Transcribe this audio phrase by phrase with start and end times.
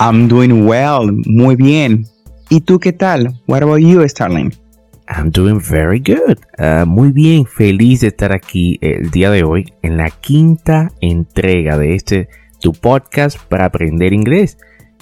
[0.00, 2.06] I'm doing well, muy bien.
[2.50, 3.34] ¿Y tú qué tal?
[3.48, 4.52] What about you, Starling?
[5.08, 6.38] I'm doing very good.
[6.56, 11.76] Uh, muy bien, feliz de estar aquí el día de hoy en la quinta entrega
[11.76, 12.28] de este
[12.60, 14.58] tu podcast para aprender inglés.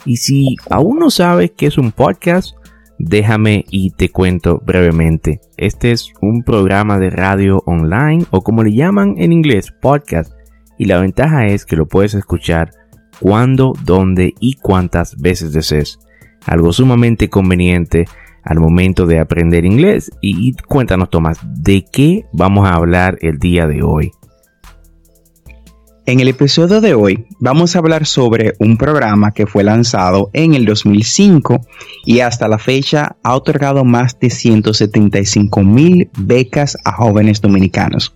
[0.06, 2.56] Y si aún no sabes qué es un podcast,
[2.98, 5.42] déjame y te cuento brevemente.
[5.58, 10.32] Este es un programa de radio online o como le llaman en inglés, podcast.
[10.78, 12.70] Y la ventaja es que lo puedes escuchar
[13.20, 15.98] cuándo, dónde y cuántas veces desees.
[16.44, 18.06] Algo sumamente conveniente
[18.42, 20.10] al momento de aprender inglés.
[20.20, 24.12] Y cuéntanos, Tomás, ¿de qué vamos a hablar el día de hoy?
[26.08, 30.54] En el episodio de hoy vamos a hablar sobre un programa que fue lanzado en
[30.54, 31.66] el 2005
[32.04, 38.14] y hasta la fecha ha otorgado más de 175 mil becas a jóvenes dominicanos.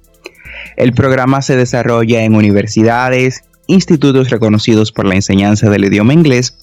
[0.77, 6.59] El programa se desarrolla en universidades, institutos reconocidos por la enseñanza del idioma inglés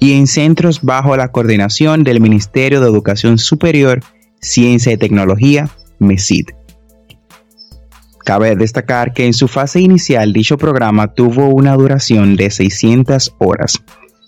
[0.00, 4.00] y en centros bajo la coordinación del Ministerio de Educación Superior,
[4.40, 6.46] Ciencia y Tecnología, MESID.
[8.24, 13.82] Cabe destacar que en su fase inicial dicho programa tuvo una duración de 600 horas.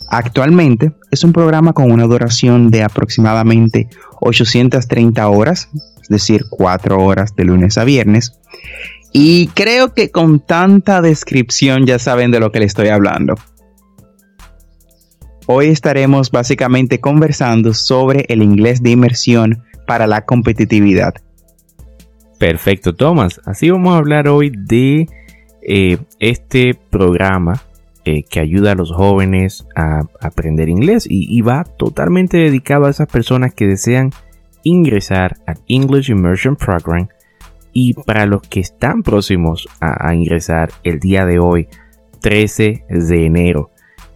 [0.09, 3.89] Actualmente es un programa con una duración de aproximadamente
[4.21, 5.69] 830 horas,
[6.03, 8.41] es decir, 4 horas de lunes a viernes,
[9.13, 13.35] y creo que con tanta descripción ya saben de lo que le estoy hablando.
[15.47, 21.15] Hoy estaremos básicamente conversando sobre el inglés de inmersión para la competitividad.
[22.39, 23.41] Perfecto, Thomas.
[23.45, 25.09] Así vamos a hablar hoy de
[25.63, 27.61] eh, este programa
[28.05, 32.91] eh, que ayuda a los jóvenes a aprender inglés y, y va totalmente dedicado a
[32.91, 34.13] esas personas que desean
[34.63, 37.09] ingresar al English Immersion Program
[37.73, 41.69] y para los que están próximos a, ingresar el día de hoy,
[42.21, 43.71] 13 de enero.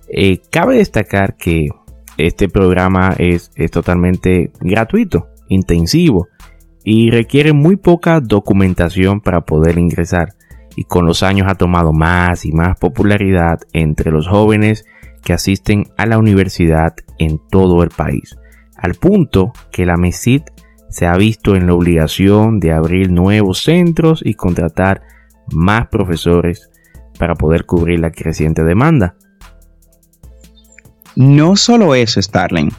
[0.09, 1.69] Eh, cabe destacar que
[2.16, 6.28] este programa es, es totalmente gratuito, intensivo
[6.84, 10.34] y requiere muy poca documentación para poder ingresar
[10.76, 14.84] y con los años ha tomado más y más popularidad entre los jóvenes
[15.22, 18.37] que asisten a la universidad en todo el país,
[18.76, 20.43] al punto que la MESID
[20.94, 25.03] se ha visto en la obligación de abrir nuevos centros y contratar
[25.50, 26.71] más profesores
[27.19, 29.16] para poder cubrir la creciente demanda.
[31.16, 32.71] No solo eso, Starling.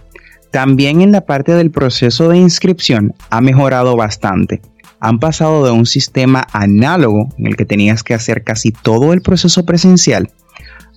[0.50, 4.62] También en la parte del proceso de inscripción ha mejorado bastante.
[5.02, 9.22] Han pasado de un sistema análogo en el que tenías que hacer casi todo el
[9.24, 10.32] proceso presencial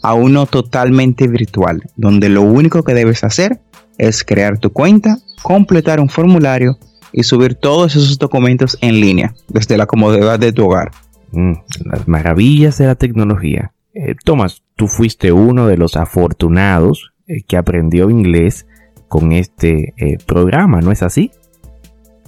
[0.05, 3.61] a uno totalmente virtual, donde lo único que debes hacer
[3.99, 6.79] es crear tu cuenta, completar un formulario
[7.13, 10.91] y subir todos esos documentos en línea desde la comodidad de tu hogar.
[11.33, 11.53] Mm,
[11.85, 13.73] las maravillas de la tecnología.
[13.95, 18.67] Eh, Tomás, tú fuiste uno de los afortunados eh, que aprendió inglés
[19.09, 21.31] con este eh, programa, ¿no es así?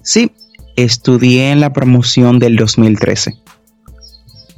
[0.03, 0.33] Sí,
[0.77, 3.35] estudié en la promoción del 2013.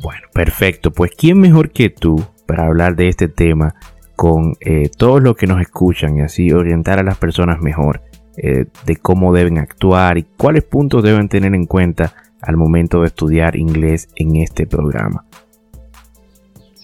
[0.02, 0.90] Bueno, perfecto.
[0.90, 3.74] Pues ¿quién mejor que tú para hablar de este tema
[4.16, 4.54] con
[4.96, 8.02] todos los que nos escuchan y así orientar a las personas mejor?
[8.36, 13.08] Eh, de cómo deben actuar y cuáles puntos deben tener en cuenta al momento de
[13.08, 15.26] estudiar inglés en este programa.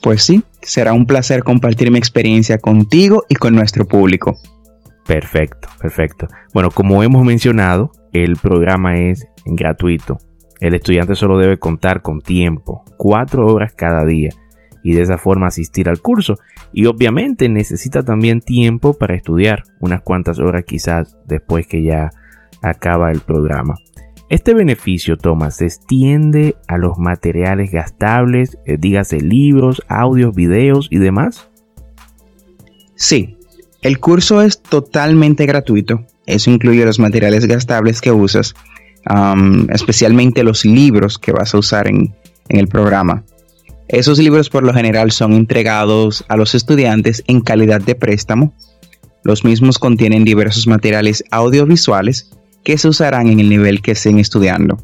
[0.02, 4.36] Pues sí, será un placer compartir mi experiencia contigo y con nuestro público.
[5.06, 6.28] Perfecto, perfecto.
[6.52, 10.18] Bueno, como hemos mencionado, el programa es gratuito.
[10.60, 14.30] El estudiante solo debe contar con tiempo, cuatro horas cada día
[14.82, 16.36] y de esa forma asistir al curso.
[16.72, 22.10] Y obviamente necesita también tiempo para estudiar, unas cuantas horas quizás después que ya
[22.62, 23.76] acaba el programa.
[24.30, 30.98] Este beneficio, Thomas, se extiende a los materiales gastables, eh, dígase libros, audios, videos y
[30.98, 31.48] demás.
[32.94, 33.38] Sí,
[33.80, 36.04] el curso es totalmente gratuito.
[36.26, 38.54] Eso incluye los materiales gastables que usas,
[39.70, 42.14] especialmente los libros que vas a usar en
[42.50, 43.24] el programa.
[43.88, 48.54] Esos libros por lo general son entregados a los estudiantes en calidad de préstamo.
[49.24, 52.30] Los mismos contienen diversos materiales audiovisuales
[52.64, 54.78] que se usarán en el nivel que estén estudiando.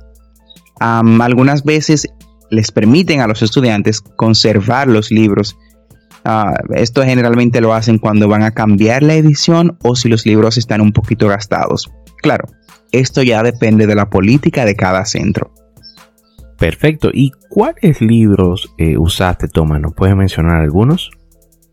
[0.80, 2.08] algunas veces
[2.50, 5.56] les permiten a los estudiantes conservar los libros
[6.24, 10.56] Ah, esto generalmente lo hacen cuando van a cambiar la edición o si los libros
[10.56, 11.90] están un poquito gastados.
[12.22, 12.48] Claro,
[12.92, 15.52] esto ya depende de la política de cada centro.
[16.58, 17.10] Perfecto.
[17.12, 19.80] ¿Y cuáles libros eh, usaste, Tomás?
[19.80, 21.10] ¿Nos puedes mencionar algunos?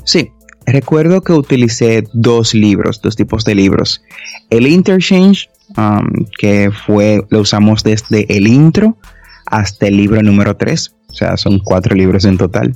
[0.03, 0.31] Sí,
[0.65, 4.01] recuerdo que utilicé dos libros, dos tipos de libros.
[4.49, 8.97] El Interchange, um, que fue, lo usamos desde el intro
[9.45, 12.75] hasta el libro número 3, o sea, son cuatro libros en total.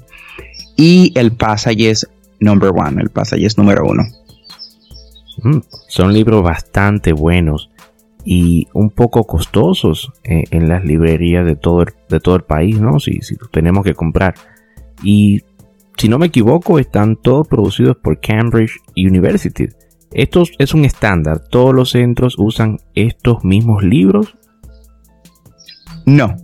[0.75, 2.07] Y el Passages
[2.39, 4.03] Number One, el Passages número uno.
[5.43, 7.69] Mm, son libros bastante buenos
[8.25, 12.81] y un poco costosos eh, en las librerías de todo el, de todo el país,
[12.81, 12.99] ¿no?
[12.99, 14.33] Si, si los tenemos que comprar.
[15.03, 15.43] Y
[15.97, 19.67] si no me equivoco, están todos producidos por Cambridge University.
[20.11, 21.39] Esto es un estándar.
[21.49, 24.35] ¿Todos los centros usan estos mismos libros?
[26.05, 26.35] No.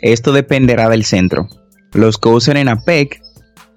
[0.00, 1.48] Esto dependerá del centro.
[1.92, 3.22] Los que usan en APEC,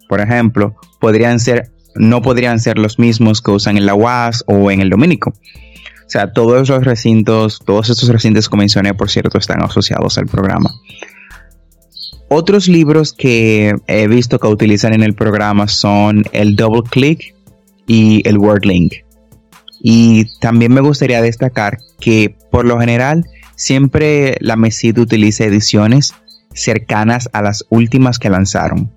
[0.10, 4.70] por ejemplo, podrían ser, no podrían ser los mismos que usan en la UAS o
[4.72, 5.34] en el Dominico.
[6.06, 10.28] O sea, todos los recintos, todos estos recintos que mencioné, por cierto, están asociados al
[10.28, 10.70] programa.
[12.30, 17.36] Otros libros que he visto que utilizan en el programa son el Double Click
[17.88, 18.94] y el WordLink.
[19.82, 23.26] Y también me gustaría destacar que por lo general
[23.56, 26.14] siempre la MESID utiliza ediciones
[26.54, 28.92] cercanas a las últimas que lanzaron.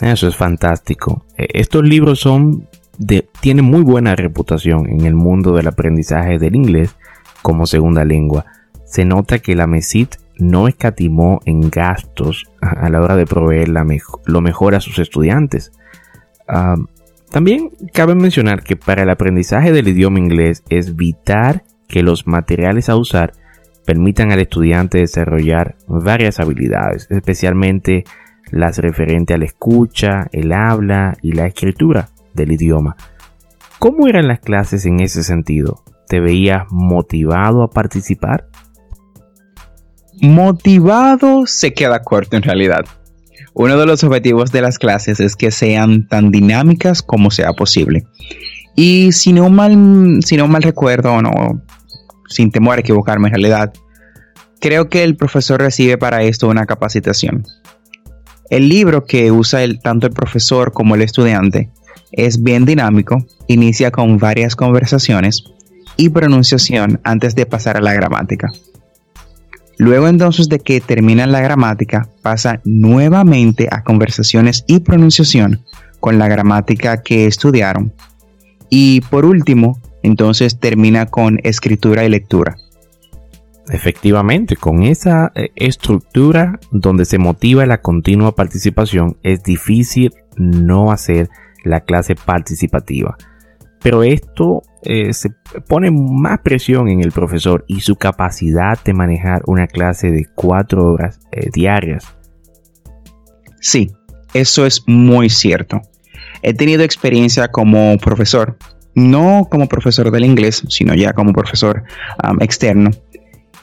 [0.00, 1.24] Eso es fantástico.
[1.36, 2.68] E, estos libros son
[2.98, 6.96] de, tienen muy buena reputación en el mundo del aprendizaje del inglés
[7.42, 8.44] como segunda lengua.
[8.84, 10.08] Se nota que la MESID
[10.38, 15.72] no escatimó en gastos a la hora de proveer lo mejor a sus estudiantes.
[17.30, 22.88] también cabe mencionar que para el aprendizaje del idioma inglés es vital que los materiales
[22.88, 23.32] a usar
[23.84, 28.04] permitan al estudiante desarrollar varias habilidades, especialmente
[28.50, 32.96] las referentes a la escucha, el habla y la escritura del idioma.
[33.78, 35.84] ¿Cómo eran las clases en ese sentido?
[36.08, 38.48] ¿Te veías motivado a participar?
[40.20, 42.86] Motivado se queda corto en realidad.
[43.54, 48.04] Uno de los objetivos de las clases es que sean tan dinámicas como sea posible.
[48.74, 51.62] Y si no mal, si no mal recuerdo, no,
[52.28, 53.72] sin temor a equivocarme en realidad,
[54.60, 57.44] creo que el profesor recibe para esto una capacitación.
[58.50, 61.70] El libro que usa tanto el profesor como el estudiante
[62.12, 65.44] es bien dinámico, inicia con varias conversaciones
[65.96, 68.50] y pronunciación antes de pasar a la gramática.
[69.78, 75.64] Luego entonces de que terminan la gramática, pasa nuevamente a conversaciones y pronunciación
[76.00, 77.92] con la gramática que estudiaron.
[78.70, 82.56] Y por último, entonces termina con escritura y lectura.
[83.70, 91.28] Efectivamente, con esa eh, estructura donde se motiva la continua participación, es difícil no hacer
[91.64, 93.16] la clase participativa.
[93.80, 95.30] Pero esto eh, se
[95.68, 100.92] pone más presión en el profesor y su capacidad de manejar una clase de cuatro
[100.92, 102.04] horas eh, diarias.
[103.60, 103.90] Sí,
[104.34, 105.80] eso es muy cierto.
[106.42, 108.56] He tenido experiencia como profesor,
[108.94, 111.84] no como profesor del inglés, sino ya como profesor
[112.40, 112.90] externo.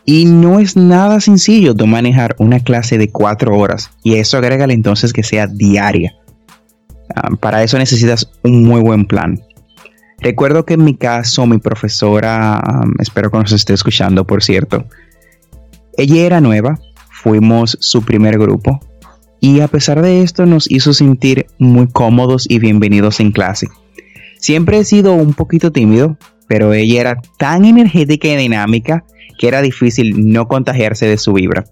[0.05, 3.91] Y no es nada sencillo de manejar una clase de cuatro horas.
[4.03, 6.15] Y eso agrega entonces que sea diaria.
[7.39, 9.41] Para eso necesitas un muy buen plan.
[10.19, 12.61] Recuerdo que en mi caso, mi profesora,
[12.99, 14.85] espero que nos esté escuchando, por cierto,
[15.97, 18.79] ella era nueva, fuimos su primer grupo
[19.39, 23.67] y a pesar de esto nos hizo sentir muy cómodos y bienvenidos en clase.
[24.39, 29.05] Siempre he sido un poquito tímido, pero ella era tan energética y dinámica
[29.37, 31.65] que era difícil no contagiarse de su vibra.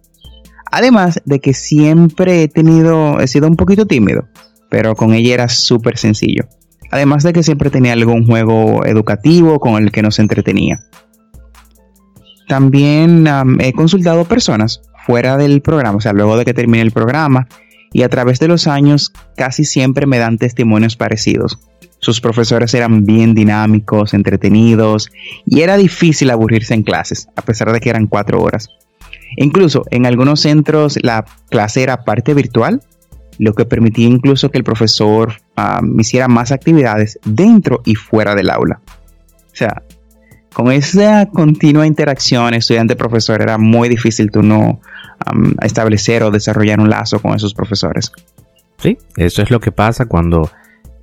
[0.71, 4.27] Además de que siempre he tenido, he sido un poquito tímido,
[4.73, 6.47] pero con ella era súper sencillo.
[6.89, 10.79] Además de que siempre tenía algún juego educativo con el que nos entretenía.
[12.47, 13.27] También
[13.59, 17.47] he consultado personas fuera del programa, o sea, luego de que termine el programa,
[17.91, 21.59] y a través de los años casi siempre me dan testimonios parecidos.
[21.99, 25.11] Sus profesores eran bien dinámicos, entretenidos,
[25.45, 28.69] y era difícil aburrirse en clases, a pesar de que eran cuatro horas.
[29.37, 32.81] Incluso en algunos centros la clase era parte virtual
[33.39, 38.49] lo que permitía incluso que el profesor ah, hiciera más actividades dentro y fuera del
[38.49, 38.81] aula.
[39.51, 39.83] O sea,
[40.53, 44.79] con esa continua interacción estudiante-profesor era muy difícil tú no
[45.61, 48.11] establecer o desarrollar un lazo con esos profesores.
[48.77, 50.49] Sí, eso es lo que pasa cuando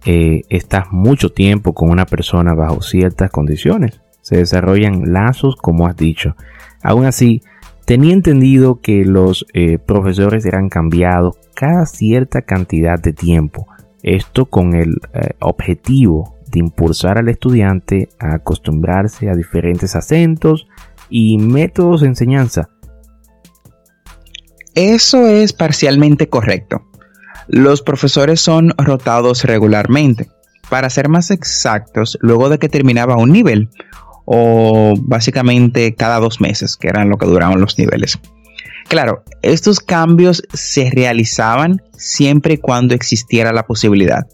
[0.04, 4.00] eh, estás mucho tiempo con una persona bajo ciertas condiciones.
[4.20, 6.36] Se desarrollan lazos, como has dicho.
[6.82, 7.42] Aún así,
[7.90, 13.66] Tenía entendido que los eh, profesores eran cambiados cada cierta cantidad de tiempo.
[14.04, 20.68] Esto con el eh, objetivo de impulsar al estudiante a acostumbrarse a diferentes acentos
[21.08, 22.68] y métodos de enseñanza.
[24.76, 26.86] Eso es parcialmente correcto.
[27.48, 30.28] Los profesores son rotados regularmente.
[30.68, 33.68] Para ser más exactos, luego de que terminaba un nivel,
[34.32, 38.16] o básicamente cada dos meses, que eran lo que duraban los niveles.
[38.86, 44.28] Claro, estos cambios se realizaban siempre y cuando existiera la posibilidad.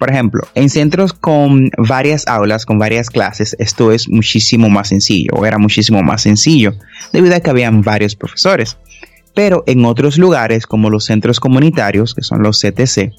[0.00, 5.30] Por ejemplo, en centros con varias aulas, con varias clases, esto es muchísimo más sencillo,
[5.36, 6.74] o era muchísimo más sencillo,
[7.12, 8.78] debido a que habían varios profesores.
[9.32, 13.12] Pero en otros lugares, como los centros comunitarios, que son los CTC,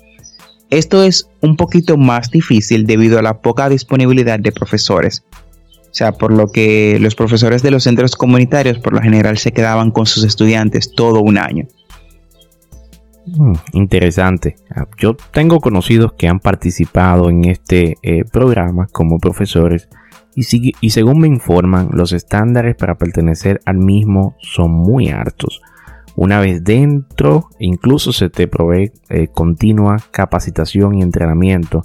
[0.71, 5.23] esto es un poquito más difícil debido a la poca disponibilidad de profesores
[5.91, 9.51] o sea, por lo que los profesores de los centros comunitarios por lo general se
[9.51, 11.67] quedaban con sus estudiantes todo un año.
[13.25, 14.55] Mm, interesante.
[14.73, 19.89] Ah, yo tengo conocidos que han participado en este eh, programa como profesores
[20.33, 25.61] y, y, según me informan, los estándares para pertenecer al mismo son muy altos.
[26.15, 31.83] Una vez dentro, incluso se te provee eh, continua capacitación y entrenamiento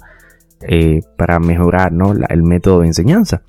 [0.61, 1.91] eh, para mejorar
[2.29, 3.43] el método de enseñanza.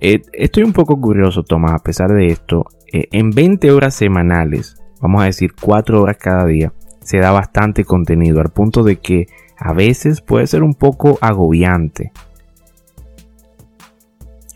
[0.00, 2.66] Eh, estoy un poco curioso, Tomás, a pesar de esto.
[2.92, 7.84] Eh, en 20 horas semanales, vamos a decir 4 horas cada día, se da bastante
[7.84, 9.26] contenido, al punto de que
[9.58, 12.12] a veces puede ser un poco agobiante.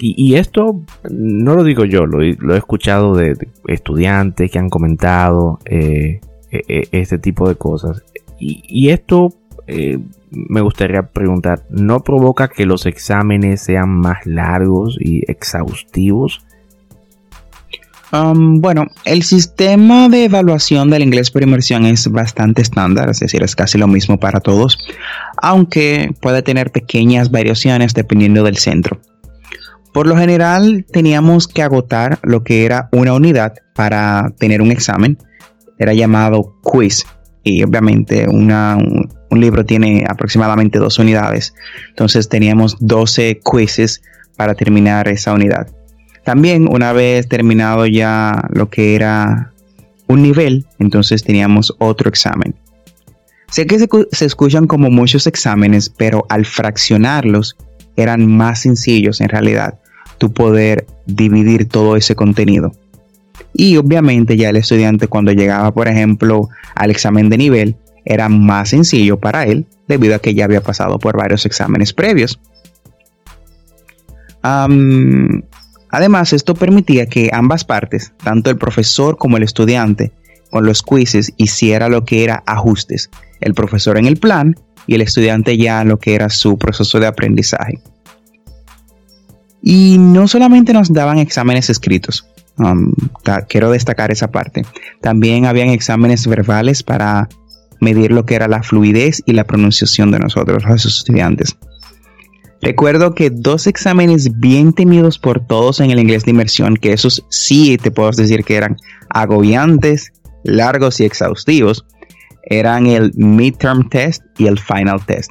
[0.06, 6.20] Y, esto no lo digo yo, lo, he escuchado de, estudiantes que han comentado eh,
[6.50, 8.02] este tipo de cosas.
[8.38, 9.32] Y, esto
[9.66, 16.44] me gustaría preguntar, ¿no provoca que los exámenes sean más largos y exhaustivos?
[18.12, 23.42] Um, bueno, el sistema de evaluación del inglés por inmersión es bastante estándar, es decir,
[23.42, 24.78] es casi lo mismo para todos,
[25.42, 29.00] aunque puede tener pequeñas variaciones dependiendo del centro.
[29.92, 35.18] Por lo general teníamos que agotar lo que era una unidad para tener un examen,
[35.78, 37.04] era llamado quiz,
[37.42, 38.78] y obviamente una,
[39.34, 41.54] un libro tiene aproximadamente dos unidades.
[41.90, 44.02] Entonces teníamos 12 quizzes
[44.36, 45.68] para terminar esa unidad.
[46.24, 49.52] También una vez terminado ya lo que era
[50.06, 52.54] un nivel, entonces teníamos otro examen.
[53.50, 57.56] Sé que se, se, escuchan como muchos exámenes, pero al fraccionarlos
[57.96, 59.78] eran más sencillos en realidad
[60.18, 62.72] tu poder dividir todo ese contenido.
[63.52, 68.70] Y obviamente ya el estudiante cuando llegaba, por ejemplo, al examen de nivel, era más
[68.70, 72.38] sencillo para él debido a que ya había pasado por varios exámenes previos.
[75.90, 80.12] además, esto permitía que ambas partes, tanto el profesor como el estudiante,
[80.50, 83.10] con los quizzes hiciera lo que era ajustes.
[83.40, 84.54] El profesor en el plan
[84.86, 87.80] y el estudiante ya lo que era su proceso de aprendizaje.
[89.62, 92.26] Y no solamente nos daban exámenes escritos,
[93.48, 94.64] quiero destacar esa parte.
[95.00, 97.28] También habían exámenes verbales para
[97.84, 101.56] medir lo que era la fluidez y la pronunciación de nosotros, los estudiantes.
[102.60, 107.24] Recuerdo que dos exámenes bien temidos por todos en el inglés de inmersión, que esos
[107.28, 108.78] sí te puedo decir que eran
[109.10, 110.12] agobiantes,
[110.44, 111.84] largos y exhaustivos,
[112.44, 115.30] eran el midterm test y el final test.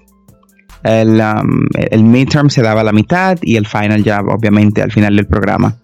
[0.83, 5.15] El, um, midterm se daba a la mitad y el final ya obviamente al final
[5.15, 5.77] del programa.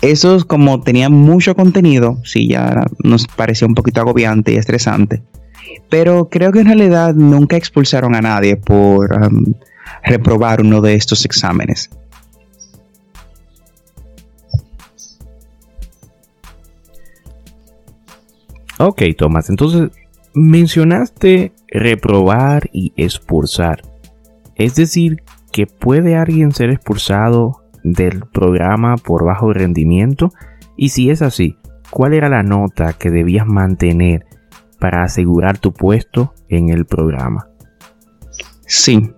[0.00, 5.22] Esos como tenían mucho contenido, sí, ya nos parecía un poquito agobiante y estresante.
[5.88, 9.54] Pero creo que en realidad nunca expulsaron a nadie por um,
[10.04, 11.90] reprobar uno de estos exámenes.
[18.78, 19.90] Ok, Tomás, entonces
[20.34, 23.82] mencionaste reprobar y expulsar.
[24.54, 27.62] Es decir, que puede alguien ser expulsado
[27.92, 30.32] del programa por bajo rendimiento?
[30.76, 31.56] Y si es así,
[31.90, 34.26] ¿cuál era la nota que debías mantener
[34.78, 37.48] para asegurar tu puesto en el programa?
[38.66, 39.12] Sí,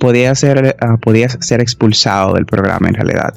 [0.00, 3.34] podía ser, ah, podías ser expulsado del programa en realidad,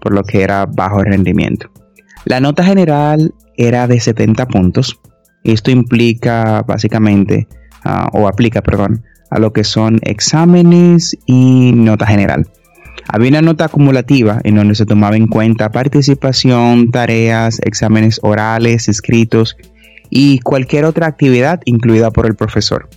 [0.00, 1.70] por lo que era bajo rendimiento.
[2.24, 4.98] La nota general era de 70 puntos.
[5.44, 7.46] Esto implica básicamente,
[7.84, 12.46] ah, o aplica, perdón, a lo que son exámenes y nota general.
[13.12, 19.56] Había una nota acumulativa en donde se tomaba en cuenta participación, tareas, exámenes orales, escritos
[20.10, 22.88] y cualquier otra actividad incluida por el profesor.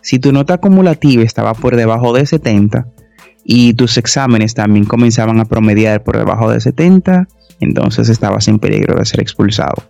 [0.00, 2.88] Si tu nota acumulativa estaba por debajo de 70
[3.44, 7.28] y tus exámenes también comenzaban a promediar por debajo de 70,
[7.60, 9.84] entonces estabas en peligro de ser expulsado.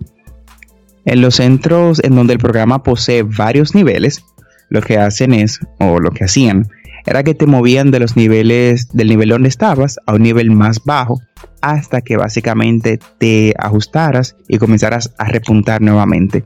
[1.07, 4.23] En los centros en donde el programa posee varios niveles,
[4.69, 6.69] lo que hacen es, o lo que hacían,
[7.07, 10.85] era que te movían de los niveles, del nivel donde estabas a un nivel más
[10.85, 11.21] bajo,
[11.63, 16.45] hasta que básicamente te ajustaras y comenzaras a repuntar nuevamente.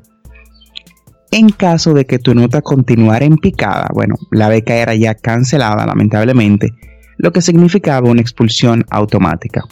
[1.32, 5.86] En caso de que tu nota continuara en picada, bueno, la beca era ya cancelada
[5.86, 6.74] lamentablemente,
[7.16, 9.64] lo que significaba una expulsión automática.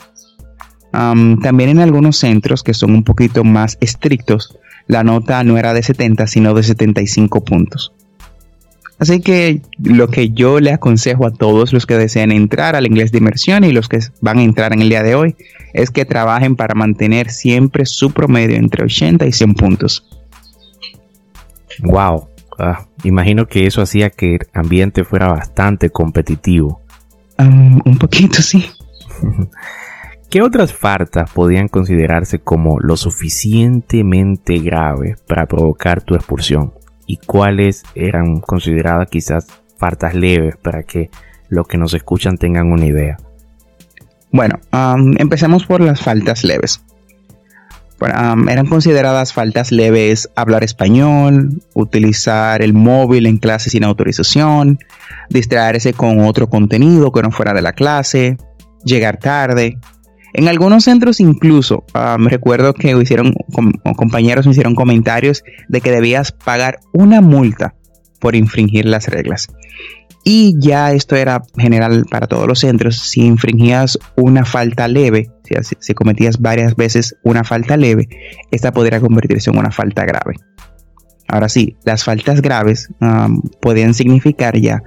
[0.93, 5.83] también en algunos centros que son un poquito más estrictos, la nota no era de
[5.83, 7.93] 70 sino de 75 puntos.
[8.99, 13.13] Así que lo que yo le aconsejo a todos los que desean entrar al inglés
[13.13, 15.37] de inmersión y los que van a entrar en el día de hoy
[15.73, 20.05] es que trabajen para mantener siempre su promedio entre 80 y 100 puntos.
[21.81, 22.29] Wow,
[22.59, 26.83] ah, imagino que eso hacía que el ambiente fuera bastante competitivo.
[27.39, 28.67] un poquito, sí.
[30.31, 36.75] ¿Qué otras faltas podían considerarse como lo suficientemente graves para provocar tu expulsión?
[37.09, 41.11] ¿Y cuáles eran consideradas quizás faltas leves para que
[41.49, 43.17] los que nos escuchan tengan una idea?
[44.31, 44.61] Bueno,
[45.19, 46.81] empecemos por las faltas leves
[48.01, 54.79] eran consideradas faltas leves hablar español, utilizar el móvil en clase sin autorización,
[55.31, 58.37] distraerse con otro contenido que no fuera de la clase,
[58.85, 59.79] llegar tarde.
[60.35, 61.85] En algunos centros incluso
[62.19, 63.35] me recuerdo que hicieron
[63.97, 67.75] compañeros me hicieron comentarios de que debías pagar una multa
[68.21, 69.49] por infringir las reglas.
[70.25, 72.99] Y ya esto era general para todos los centros.
[73.01, 75.31] Si infringías una falta leve,
[75.81, 78.09] si, cometías varias veces una falta leve,
[78.51, 80.35] esta podría convertirse en una falta grave.
[81.29, 82.91] Ahora sí, las faltas graves
[83.61, 84.83] podían significar ya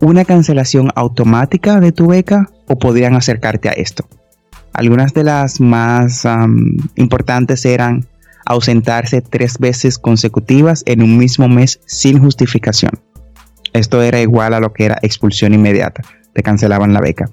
[0.00, 4.06] una cancelación automática de tu beca o podrían acercarte a esto.
[4.76, 6.28] Algunas de las más
[6.96, 8.06] importantes eran
[8.44, 12.92] ausentarse tres veces consecutivas en un mismo mes sin justificación.
[13.72, 16.02] Esto era igual a lo que era expulsión inmediata.
[16.34, 17.24] Te cancelaban la beca.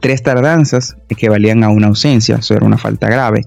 [0.00, 2.36] Tres tardanzas equivalían a una ausencia.
[2.36, 3.42] Eso era una falta grave.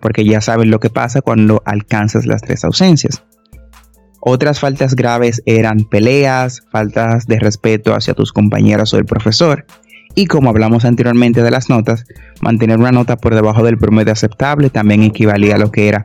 [0.00, 3.24] Porque ya saben lo que pasa cuando alcanzas las tres ausencias.
[4.20, 9.66] Otras faltas graves eran peleas, faltas de respeto hacia tus compañeros o el profesor.
[10.18, 12.04] Y como hablamos anteriormente de las notas,
[12.40, 16.04] mantener una nota por debajo del promedio aceptable también equivalía a lo que era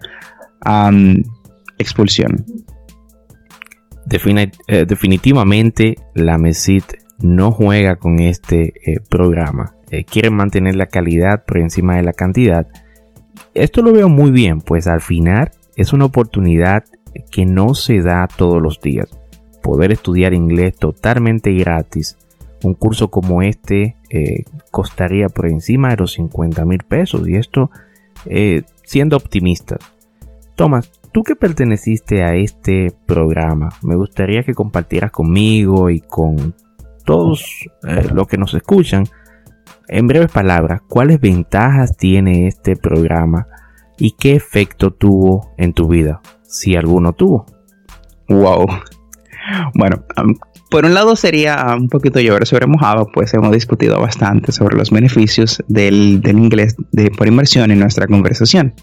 [1.79, 2.45] expulsión.
[4.67, 6.83] Eh, definitivamente la MESIT
[7.23, 9.73] no juega con este eh, programa.
[9.89, 12.67] Eh, quieren mantener la calidad por encima de la cantidad.
[13.55, 16.83] Esto lo veo muy bien, pues al final es una oportunidad
[17.31, 19.09] que no se da todos los días.
[19.63, 22.15] Poder estudiar inglés totalmente gratis.
[22.63, 23.97] Un curso como este
[24.71, 27.27] costaría por encima de los 50 mil pesos.
[27.27, 27.69] Y esto
[28.83, 29.79] siendo optimistas.
[30.55, 36.53] Tomás, tú que perteneciste a este programa, me gustaría que compartieras conmigo y con
[37.05, 39.05] todos eh, los que nos escuchan,
[39.87, 43.47] en breves palabras, cuáles ventajas tiene este programa
[43.97, 47.45] y qué efecto tuvo en tu vida, si alguno tuvo.
[48.29, 48.67] Wow.
[49.75, 50.05] Bueno,
[50.73, 54.89] por un lado sería un poquito llover sobre mojado, pues hemos discutido bastante sobre los
[54.89, 58.73] beneficios del, inglés de, por inmersión en nuestra conversación.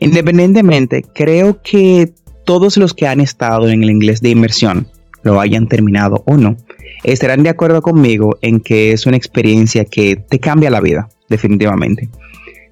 [0.00, 2.12] Independientemente, creo que
[2.44, 4.88] todos los que han estado en el inglés de inmersión,
[5.22, 6.56] lo hayan terminado o no,
[7.04, 12.08] estarán de acuerdo conmigo en que es una experiencia que te cambia la vida, definitivamente.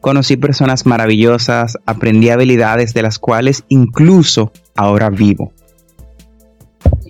[0.01, 5.53] Conocí personas maravillosas, aprendí habilidades de las cuales incluso ahora vivo.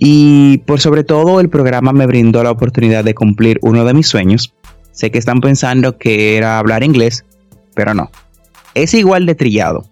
[0.05, 4.09] Y por sobre todo el programa me brindó la oportunidad de cumplir uno de mis
[4.09, 4.55] sueños.
[4.91, 7.25] Sé que están pensando que era hablar inglés,
[7.75, 8.11] pero no
[8.75, 9.85] es igual de trillado.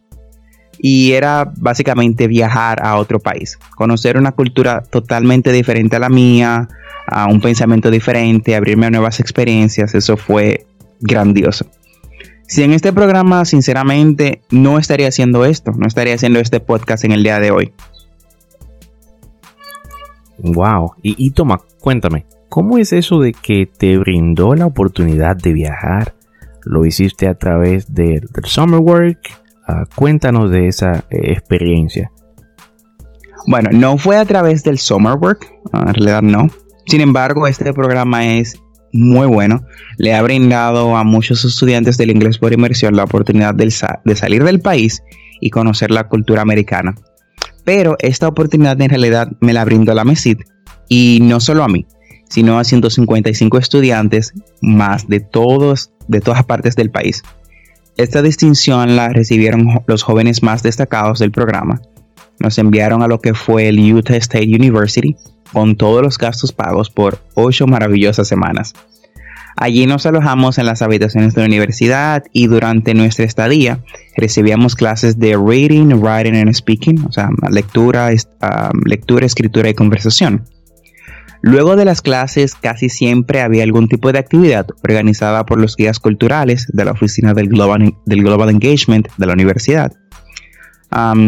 [0.79, 6.69] Y era básicamente viajar a otro país, conocer una cultura totalmente diferente a la mía,
[7.07, 9.95] a un pensamiento diferente, abrirme a nuevas experiencias.
[9.95, 10.67] Eso fue
[11.01, 11.67] grandioso.
[12.49, 17.13] Si en este programa, sinceramente, no estaría haciendo esto, no estaría haciendo este podcast en
[17.13, 17.73] el día de hoy.
[20.43, 20.93] Wow.
[21.03, 26.15] Y, y toma, cuéntame, ¿cómo es eso de que te brindó la oportunidad de viajar
[26.65, 29.19] lo hiciste a través del Summer Work.
[29.67, 32.11] Ah, cuéntanos de esa eh, experiencia.
[33.47, 36.49] Bueno, no fue a través del Summer Work, ah, en realidad no.
[36.87, 38.61] Sin embargo, este programa es
[38.93, 39.65] muy bueno.
[39.97, 43.73] Le ha brindado a muchos estudiantes del inglés por inmersión la oportunidad de,
[44.05, 45.03] de salir del país
[45.41, 46.95] y conocer la cultura americana.
[47.65, 50.39] Pero esta oportunidad en realidad me la brindó la MESID
[50.89, 51.87] y no solo a mí,
[52.29, 57.23] sino a 155 estudiantes más de, todos, de todas partes del país.
[57.97, 61.83] Esta distinción la recibieron los jóvenes más destacados del programa.
[62.39, 65.17] Nos enviaron a lo que fue el Utah State University
[65.53, 68.73] con todos los gastos pagos por ocho maravillosas semanas.
[69.61, 73.85] Allí nos alojamos en las habitaciones de la universidad y durante nuestra estadía
[74.17, 80.47] recibíamos clases de reading, writing and speaking, o sea, lectura, um, lectura, escritura y conversación.
[81.43, 85.99] Luego de las clases casi siempre había algún tipo de actividad organizada por los guías
[85.99, 89.93] culturales de la oficina del Global, del Global Engagement de la universidad.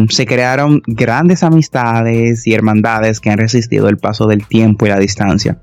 [0.09, 4.97] Se crearon grandes amistades y hermandades que han resistido el paso del tiempo y la
[4.97, 5.59] distancia.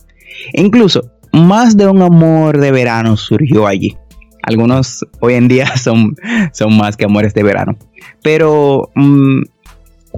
[0.52, 3.96] E incluso más de un amor de verano surgió allí.
[4.42, 6.16] Algunos hoy en día son,
[6.52, 7.76] son más que amores de verano.
[8.22, 9.42] Pero mm,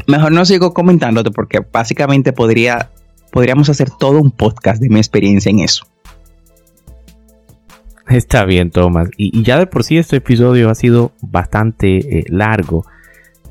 [0.07, 2.91] mejor no sigo comentándote porque básicamente podría,
[3.31, 5.87] podríamos hacer todo un podcast de mi experiencia en eso.
[8.09, 9.09] Está bien, Tomás.
[9.17, 12.85] Y, ya de por sí este episodio ha sido bastante eh, largo,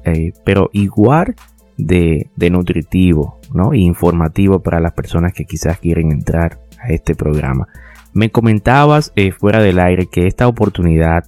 [0.04, 1.36] eh, pero igual
[1.78, 3.74] de, nutritivo ¿no?
[3.74, 7.67] e informativo para las personas que quizás quieren entrar a este programa.
[8.13, 11.24] Me comentabas eh, fuera del aire que esta oportunidad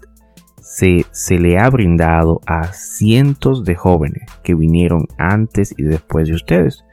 [0.62, 6.36] se, se, le ha brindado a cientos de jóvenes que vinieron antes y después de
[6.36, 6.84] ustedes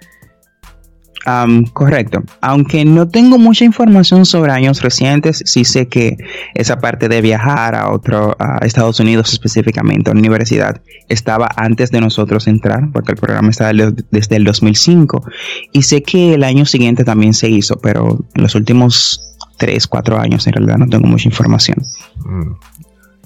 [1.73, 2.23] correcto.
[2.41, 6.17] Aunque no tengo mucha información sobre años recientes, sí sé que
[6.55, 11.91] esa parte de viajar a otro, a Estados Unidos específicamente, a la universidad, estaba antes
[11.91, 15.25] de nosotros entrar, porque el programa está desde el 2005.
[15.73, 20.19] Y sé que el año siguiente también se hizo, pero en los últimos 3, 4
[20.19, 21.79] años en realidad no tengo mucha información.
[22.25, 22.53] Mm.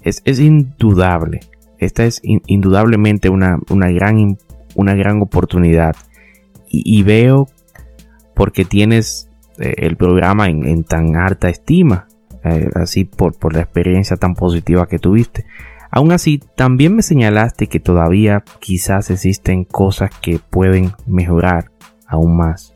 [0.03, 1.41] Es, indudable.
[1.79, 4.37] Esta es indudablemente una, gran,
[4.75, 5.97] una gran oportunidad.
[6.69, 7.49] Y, y veo
[8.35, 12.09] porque tienes eh, el programa en, tan alta estima,
[12.45, 15.47] eh, así por, por la experiencia tan positiva que tuviste.
[15.91, 21.71] Aún así, también me señalaste que todavía quizás existen cosas que pueden mejorar
[22.07, 22.75] aún más.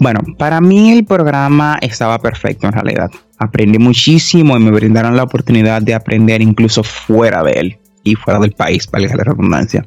[0.00, 3.10] Bueno, para mí el programa estaba perfecto en realidad.
[3.38, 7.78] Aprendí muchísimo y me brindaron la oportunidad de aprender incluso fuera de él
[8.14, 9.86] fuera del país, valga la redundancia.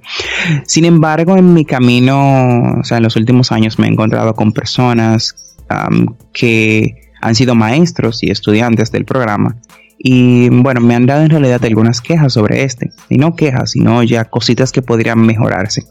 [0.66, 4.52] Sin embargo, en mi camino, o sea, en los últimos años me he encontrado con
[4.52, 5.58] personas
[6.34, 9.56] que han sido maestros y estudiantes del programa
[10.04, 14.02] y bueno, me han dado en realidad algunas quejas sobre este, y no quejas, sino
[14.02, 15.84] ya cositas que podrían mejorarse.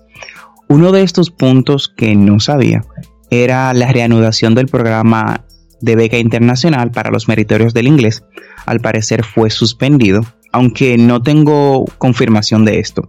[0.69, 2.85] Uno de estos puntos que no sabía
[3.31, 5.45] era la reanudación del programa
[5.81, 8.25] de beca internacional para los meritorios del inglés.
[8.67, 13.09] Al parecer fue suspendido aunque no tengo confirmación de esto.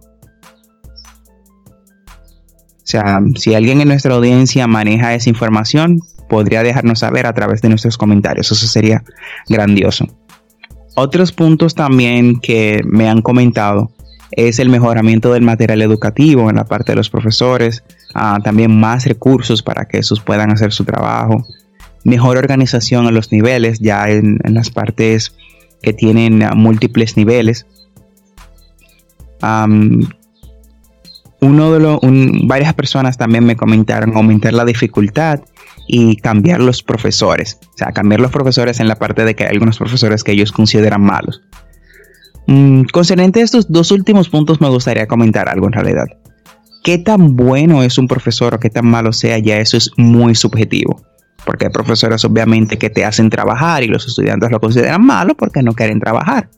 [2.82, 7.62] O sea, si alguien en nuestra audiencia maneja esa información, podría dejarnos saber a través
[7.62, 8.50] de nuestros comentarios.
[8.50, 9.02] Eso sería
[9.48, 10.06] grandioso.
[10.94, 13.92] Otros puntos también que me han comentado
[14.32, 17.82] es el mejoramiento del material educativo en la parte de los profesores,
[18.14, 21.46] ah, también más recursos para que esos puedan hacer su trabajo,
[22.04, 25.34] mejor organización en los niveles, ya en las partes
[25.82, 27.66] que tienen ah, múltiples niveles.
[31.40, 31.98] uno de los,
[32.44, 35.40] varias personas también me comentaron aumentar la dificultad
[35.88, 37.58] y cambiar los profesores.
[37.74, 40.52] O sea, cambiar los profesores en la parte de que hay algunos profesores que ellos
[40.52, 41.42] consideran malos.
[42.46, 46.06] Mm, concernente a estos dos últimos puntos, me gustaría comentar algo en realidad.
[46.84, 49.38] ¿Qué tan bueno es un profesor o qué tan malo sea?
[49.38, 51.00] Ya eso es muy subjetivo
[51.44, 55.62] porque hay profesores obviamente que te hacen trabajar y los estudiantes lo consideran malo porque
[55.62, 56.48] no quieren trabajar.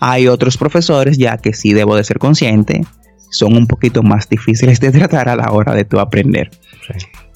[0.00, 2.84] Hay otros profesores, ya que sí debo de ser consciente,
[3.30, 6.50] son un poquito más difíciles de tratar a la hora de tu aprender.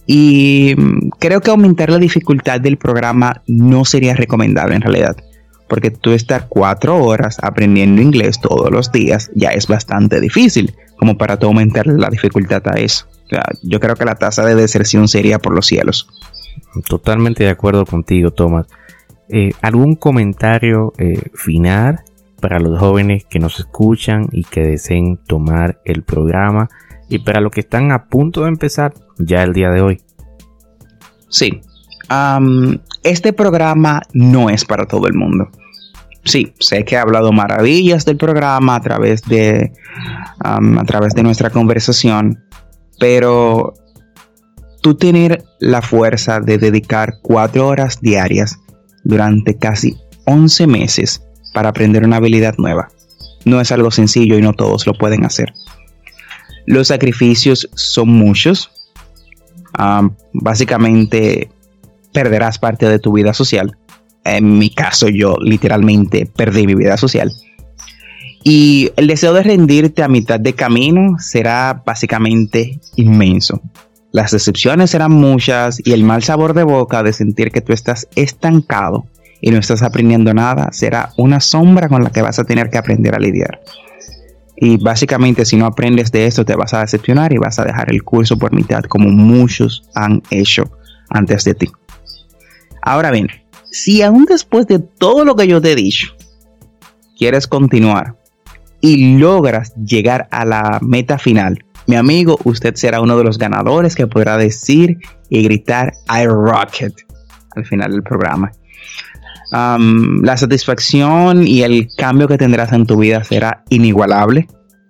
[0.06, 5.16] Y mm, creo que aumentar la dificultad del programa no sería recomendable en realidad,
[5.68, 11.18] porque tú estar cuatro horas aprendiendo inglés todos los días ya es bastante difícil, como
[11.18, 13.06] para tú aumentar la dificultad a eso.
[13.62, 16.08] yo creo que la tasa de deserción sería por los cielos.
[16.88, 18.66] Totalmente de acuerdo contigo, Tomás.
[19.28, 22.00] Eh, ¿Algún comentario eh, final
[22.40, 26.68] para los jóvenes que nos escuchan y que deseen tomar el programa
[27.08, 30.00] y para los que están a punto de empezar ya el día de hoy?
[31.28, 31.60] Sí,
[33.02, 35.48] este programa no es para todo el mundo.
[36.24, 39.72] Sí, sé que he hablado maravillas del programa a través de,
[40.40, 42.44] a través de nuestra conversación,
[42.98, 43.74] pero
[44.86, 48.60] tú tener la fuerza de dedicar cuatro horas diarias
[49.02, 49.96] durante casi
[50.26, 52.86] 11 meses para aprender una habilidad nueva.
[53.44, 55.52] No es algo sencillo y no todos lo pueden hacer.
[56.66, 58.70] Los sacrificios son muchos.
[60.32, 61.50] básicamente
[62.12, 63.76] perderás parte de tu vida social.
[64.22, 67.32] En mi caso, yo literalmente perdí mi vida social.
[68.44, 73.60] Y el deseo de rendirte a mitad de camino será básicamente inmenso.
[74.16, 78.08] Las decepciones serán muchas y el mal sabor de boca de sentir que tú estás
[78.16, 79.04] estancado
[79.42, 82.78] y no estás aprendiendo nada será una sombra con la que vas a tener que
[82.78, 83.60] aprender a lidiar.
[84.56, 87.92] Y básicamente si no aprendes de esto te vas a decepcionar y vas a dejar
[87.92, 90.64] el curso por mitad como muchos han hecho
[91.10, 91.68] antes de ti.
[92.80, 93.28] Ahora bien,
[93.70, 96.16] si aún después de todo lo que yo te he dicho,
[97.18, 98.16] quieres continuar
[98.80, 103.94] y logras llegar a la meta final, mi amigo, usted será uno de los ganadores
[103.94, 106.94] que podrá decir y gritar I Rocket
[107.54, 108.52] al final del programa.
[109.50, 114.48] la satisfacción y el cambio que tendrás en tu vida será inigualable.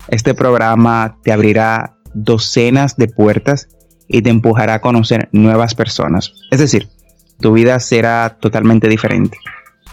[0.09, 3.69] Este programa te abrirá docenas de puertas
[4.09, 6.33] y te empujará a conocer nuevas personas.
[6.51, 6.89] Es decir,
[7.41, 9.37] tu vida será totalmente diferente,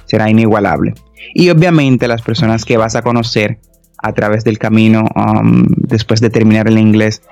[0.06, 0.94] será inigualable.
[1.34, 3.60] Y obviamente las personas que vas a conocer
[4.04, 7.24] a través del camino um, después de terminar el inglés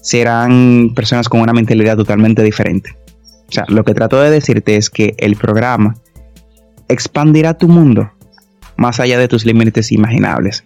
[0.00, 2.96] serán personas con una mentalidad totalmente diferente.
[3.48, 5.96] O sea, lo que trato de decirte es que el programa
[6.88, 8.12] expandirá tu mundo
[8.76, 10.64] más allá de tus límites imaginables.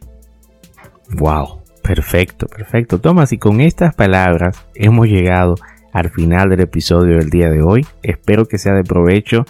[1.14, 3.00] Wow, perfecto, perfecto.
[3.00, 5.54] Tomás, y con estas palabras hemos llegado
[5.92, 7.86] al final del episodio del día de hoy.
[8.02, 9.44] Espero que sea de provecho.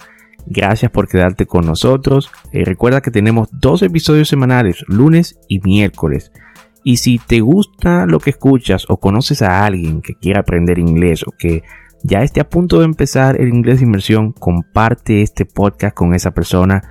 [0.45, 2.31] Gracias por quedarte con nosotros.
[2.51, 6.31] Eh, recuerda que tenemos dos episodios semanales, lunes y miércoles.
[6.83, 11.23] Y si te gusta lo que escuchas o conoces a alguien que quiera aprender inglés
[11.25, 11.63] o que
[12.03, 16.31] ya esté a punto de empezar el inglés de inmersión, comparte este podcast con esa
[16.31, 16.83] persona.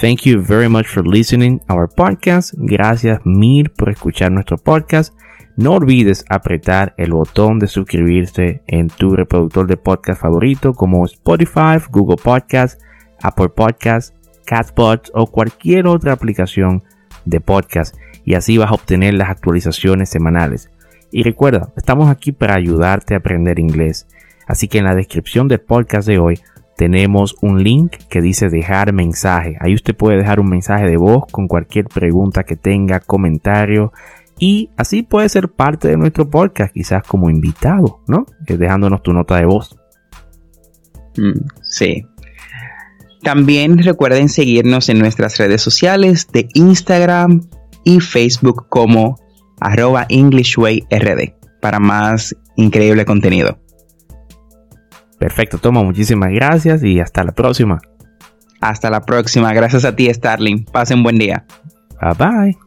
[0.00, 2.54] Thank you very much for listening our podcast.
[2.56, 5.14] Gracias mil por escuchar nuestro podcast.
[5.56, 11.76] No olvides apretar el botón de suscribirse en tu reproductor de podcast favorito como Spotify,
[11.90, 12.80] Google Podcast,
[13.24, 16.82] Apple Podcast, Catbot o cualquier otra aplicación
[17.24, 20.70] de podcast y así vas a obtener las actualizaciones semanales.
[21.10, 24.06] Y recuerda, estamos aquí para ayudarte a aprender inglés.
[24.46, 26.40] Así que en la descripción del podcast de hoy
[26.76, 29.56] tenemos un link que dice dejar mensaje.
[29.60, 33.92] Ahí usted puede dejar un mensaje de voz con cualquier pregunta que tenga, comentario
[34.38, 38.26] y así puede ser parte de nuestro podcast, quizás como invitado, ¿no?
[38.46, 39.78] Eh, dejándonos tu nota de voz.
[41.16, 42.06] Mm, sí.
[43.24, 47.40] También recuerden seguirnos en nuestras redes sociales de Instagram
[47.82, 49.18] y Facebook como
[49.60, 53.58] arroba EnglishWayRD para más increíble contenido.
[55.18, 57.80] Perfecto, Toma, muchísimas gracias y hasta la próxima.
[58.60, 60.66] Hasta la próxima, gracias a ti Starling.
[60.66, 61.46] Pasen buen día.
[62.00, 62.63] Bye bye.